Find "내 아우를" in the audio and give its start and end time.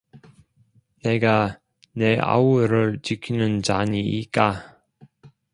1.93-3.01